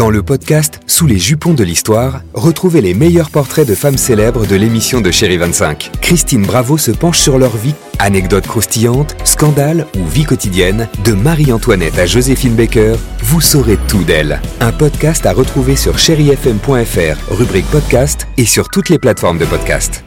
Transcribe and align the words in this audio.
Dans 0.00 0.08
le 0.08 0.22
podcast 0.22 0.80
Sous 0.86 1.06
les 1.06 1.18
jupons 1.18 1.52
de 1.52 1.62
l'histoire, 1.62 2.22
retrouvez 2.32 2.80
les 2.80 2.94
meilleurs 2.94 3.28
portraits 3.28 3.68
de 3.68 3.74
femmes 3.74 3.98
célèbres 3.98 4.46
de 4.46 4.56
l'émission 4.56 5.02
de 5.02 5.10
Chéri 5.10 5.36
25. 5.36 5.90
Christine 6.00 6.46
Bravo 6.46 6.78
se 6.78 6.90
penche 6.90 7.18
sur 7.18 7.38
leur 7.38 7.54
vie, 7.54 7.74
anecdotes 7.98 8.46
croustillantes, 8.46 9.14
scandales 9.24 9.86
ou 9.98 10.06
vie 10.06 10.24
quotidienne, 10.24 10.88
de 11.04 11.12
Marie-Antoinette 11.12 11.98
à 11.98 12.06
Joséphine 12.06 12.54
Baker, 12.54 12.94
vous 13.22 13.42
saurez 13.42 13.76
tout 13.88 14.02
d'elle. 14.02 14.40
Un 14.60 14.72
podcast 14.72 15.26
à 15.26 15.34
retrouver 15.34 15.76
sur 15.76 15.98
chérifm.fr, 15.98 17.34
rubrique 17.34 17.66
podcast 17.66 18.26
et 18.38 18.46
sur 18.46 18.70
toutes 18.70 18.88
les 18.88 18.98
plateformes 18.98 19.36
de 19.36 19.44
podcast. 19.44 20.02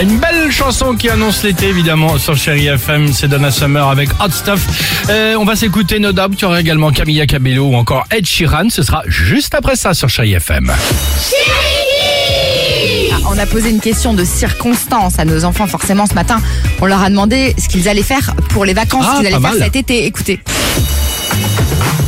Une 0.00 0.18
belle 0.18 0.50
chanson 0.52 0.94
qui 0.94 1.08
annonce 1.08 1.42
l'été 1.42 1.68
évidemment 1.68 2.18
sur 2.18 2.36
Chéri 2.36 2.66
FM, 2.66 3.12
c'est 3.14 3.28
Donna 3.28 3.50
Summer 3.50 3.88
avec 3.88 4.10
Hot 4.22 4.30
Stuff. 4.30 4.60
Euh, 5.08 5.36
on 5.38 5.44
va 5.44 5.56
s'écouter 5.56 5.98
No 5.98 6.12
Doubt, 6.12 6.34
il 6.38 6.42
y 6.42 6.44
aura 6.44 6.60
également 6.60 6.90
Camilla 6.90 7.26
Cabello 7.26 7.64
ou 7.68 7.74
encore 7.76 8.04
Ed 8.10 8.26
Sheeran, 8.26 8.68
ce 8.68 8.82
sera 8.82 9.02
juste 9.06 9.54
après 9.54 9.74
ça 9.74 9.94
sur 9.94 10.10
Chéri 10.10 10.34
FM. 10.34 10.70
Ah, 13.12 13.16
On 13.30 13.38
a 13.38 13.46
posé 13.46 13.70
une 13.70 13.80
question 13.80 14.12
de 14.12 14.22
circonstance 14.24 15.18
à 15.18 15.24
nos 15.24 15.44
enfants. 15.44 15.66
Forcément, 15.66 16.04
ce 16.06 16.14
matin, 16.14 16.40
on 16.80 16.86
leur 16.86 17.02
a 17.02 17.08
demandé 17.08 17.54
ce 17.58 17.68
qu'ils 17.68 17.88
allaient 17.88 18.02
faire 18.02 18.34
pour 18.50 18.64
les 18.66 18.74
vacances 18.74 19.06
Ah, 19.08 19.14
qu'ils 19.16 19.26
allaient 19.28 19.40
faire 19.40 19.40
mal. 19.40 19.58
cet 19.58 19.76
été. 19.76 20.04
Écoutez. 20.04 20.40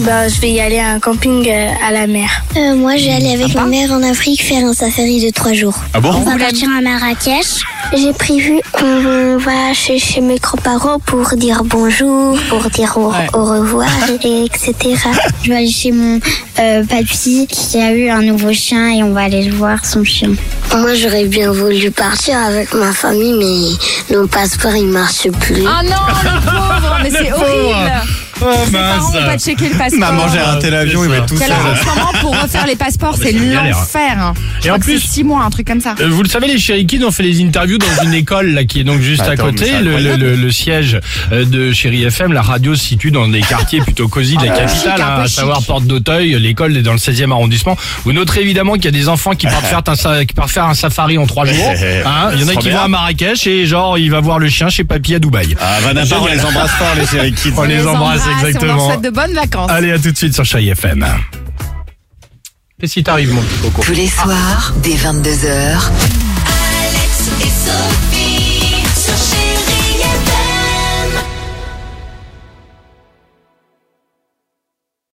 Bah, 0.00 0.28
je 0.28 0.40
vais 0.40 0.50
y 0.50 0.60
aller 0.60 0.78
à 0.78 0.90
un 0.90 1.00
camping 1.00 1.48
euh, 1.50 1.70
à 1.84 1.90
la 1.90 2.06
mer. 2.06 2.30
Euh, 2.56 2.76
moi, 2.76 2.96
je 2.96 3.06
vais 3.06 3.14
aller 3.14 3.32
avec 3.34 3.52
ma 3.54 3.64
mère 3.66 3.90
en 3.90 4.02
Afrique 4.04 4.42
faire 4.44 4.64
un 4.64 4.72
safari 4.72 5.24
de 5.24 5.30
trois 5.30 5.52
jours. 5.54 5.74
Ah 5.92 5.98
bon 6.00 6.10
On 6.14 6.20
va 6.20 6.36
partir 6.38 6.68
à 6.76 6.80
Marrakech. 6.80 7.64
J'ai 7.96 8.12
prévu 8.12 8.60
qu'on 8.72 9.38
va 9.38 9.72
chez, 9.74 9.98
chez 9.98 10.20
mes 10.20 10.36
grands-parents 10.38 11.00
pour 11.00 11.26
dire 11.36 11.62
bonjour, 11.64 12.38
pour 12.48 12.60
dire 12.70 12.96
au, 12.96 13.08
Ouais. 13.10 13.26
au 13.32 13.44
revoir, 13.44 13.88
et, 14.22 14.44
etc. 14.44 14.74
Je 15.42 15.48
vais 15.48 15.56
aller 15.56 15.70
chez 15.70 15.90
mon 15.90 16.20
euh, 16.60 16.84
papy 16.84 17.46
qui 17.48 17.78
a 17.78 17.92
eu 17.92 18.08
un 18.08 18.22
nouveau 18.22 18.52
chien 18.52 18.90
et 18.92 19.02
on 19.02 19.12
va 19.12 19.22
aller 19.22 19.42
le 19.42 19.54
voir, 19.54 19.84
son 19.84 20.04
chien. 20.04 20.30
Moi, 20.76 20.94
j'aurais 20.94 21.24
bien 21.24 21.50
voulu 21.50 21.90
partir 21.90 22.38
avec 22.38 22.72
ma 22.74 22.92
famille, 22.92 23.34
mais 23.34 24.14
nos 24.16 24.28
passeports, 24.28 24.76
ils 24.76 24.84
marchent 24.86 25.30
plus. 25.40 25.64
Ah 25.66 25.82
non, 25.82 25.90
le 26.22 26.40
pauvre, 26.44 26.98
mais 27.02 27.10
c'est 27.18 27.32
horrible. 27.32 27.90
Oh 28.40 28.46
Ses 28.66 28.72
parents 28.72 29.12
n'ont 29.12 29.24
pas 29.26 29.38
checké 29.38 29.68
le 29.68 29.74
passeport. 29.76 29.98
Maman, 30.00 30.28
j'ai 30.32 30.38
raté 30.40 30.70
l'avion, 30.70 31.04
il 31.04 31.10
va 31.10 31.16
être 31.18 31.26
tout 31.26 31.36
seul. 31.36 31.50
en 31.52 31.76
ce 31.76 31.84
moment, 31.86 32.12
pour 32.20 32.40
refaire 32.42 32.66
les 32.66 32.76
passeports, 32.76 33.16
c'est 33.16 33.24
c'est 33.24 33.32
une 33.32 33.52
galère. 33.52 33.76
l'enfer. 33.76 34.16
hein. 34.18 34.34
Je 34.36 34.58
Et 34.58 34.60
crois 34.68 34.72
en 34.76 34.78
que 34.78 34.84
plus- 34.84 35.00
c'est 35.00 35.08
six 35.08 35.24
mois, 35.24 35.42
un 35.44 35.50
truc 35.50 35.66
comme 35.66 35.80
ça. 35.80 35.94
Euh, 36.00 36.08
Vous 36.08 36.22
le 36.22 36.28
savez, 36.28 36.46
les 36.48 36.58
Chéri 36.58 36.86
Kids 36.86 37.04
ont 37.04 37.10
fait 37.10 37.22
les 37.24 37.42
interviews 37.42 37.78
dans 37.78 38.02
une 38.04 38.14
école 38.14 38.50
là 38.52 38.64
qui 38.64 38.80
est 38.80 38.84
donc 38.84 39.00
juste 39.00 39.22
à 39.22 39.30
Attends, 39.32 39.46
mais 39.46 39.52
côté. 39.52 39.64
c'est 39.66 39.78
Le, 39.80 39.84
le, 39.84 39.96
incroyable. 39.96 40.22
le- 40.24 40.36
le 40.36 40.50
siège 40.52 41.00
euh, 41.32 41.44
de 41.44 41.72
Chéri 41.72 42.04
FM, 42.04 42.32
la 42.32 42.42
radio 42.42 42.74
se 42.74 42.84
situe 42.84 43.10
dans 43.10 43.26
des 43.28 43.40
quartiers 43.40 43.80
plutôt 43.80 44.08
cosy 44.08 44.36
de 44.36 44.44
la 44.44 44.52
Ah, 44.52 44.56
capitale, 44.58 44.78
chic, 44.78 44.86
un 44.88 44.92
hein, 45.06 45.16
peu 45.16 45.22
à 45.22 45.26
chic. 45.26 45.34
savoir 45.36 45.62
Porte 45.62 45.84
d'Auteuil. 45.84 46.38
L'école 46.38 46.76
est 46.76 46.82
dans 46.82 46.92
le 46.92 46.98
16e 46.98 47.32
arrondissement. 47.32 47.76
Vous 48.04 48.12
noterez 48.12 48.40
évidemment 48.42 48.74
qu'il 48.74 48.84
y 48.86 48.88
a 48.88 48.92
des 48.92 49.08
enfants 49.08 49.32
qui 49.34 49.46
partent 49.46 49.66
faire 49.66 49.82
un, 49.86 49.94
sa- 49.96 50.24
qui 50.24 50.34
partent 50.34 50.50
faire 50.50 50.64
un 50.66 50.74
safari 50.74 51.18
en 51.18 51.26
trois 51.26 51.44
jours. 51.44 51.72
Hein, 52.06 52.30
Il 52.34 52.40
y 52.40 52.44
en 52.44 52.48
a 52.48 52.52
Trop 52.52 52.60
qui 52.60 52.68
bien. 52.68 52.78
vont 52.78 52.84
à 52.84 52.88
Marrakech 52.88 53.46
et 53.46 53.66
genre 53.66 53.98
il 53.98 54.10
va 54.10 54.20
voir 54.20 54.38
le 54.38 54.48
chien 54.48 54.68
chez 54.68 54.84
papy 54.84 55.14
à 55.14 55.18
Dubaï. 55.18 55.56
Ah, 55.60 55.78
Van 55.82 55.96
Apart, 55.96 56.22
on 56.22 56.26
les 56.26 56.44
embrasse 56.44 56.70
fort, 56.72 56.94
les 56.98 57.06
séries 57.06 57.32
kids. 57.32 57.52
On 57.56 57.62
les 57.64 57.86
embrasse 57.86 58.27
On 58.28 58.36
leur 58.36 58.46
exactement. 58.46 58.86
souhaite 58.86 59.00
de 59.02 59.10
bonnes 59.10 59.32
vacances. 59.34 59.70
Allez, 59.70 59.92
à 59.92 59.98
tout 59.98 60.10
de 60.10 60.16
suite 60.16 60.34
sur 60.34 60.44
Chéri 60.44 60.68
FM. 60.70 61.06
Qu'est-ce 62.80 62.94
qui 62.94 63.02
t'arrive, 63.02 63.32
mon 63.32 63.42
petit 63.42 63.58
coco 63.60 63.82
Tous 63.82 63.92
les 63.92 64.06
soirs, 64.06 64.72
dès 64.82 64.94
22h, 64.94 65.80
Alex 65.80 65.88
et 65.88 66.08
Sophie. 66.08 66.17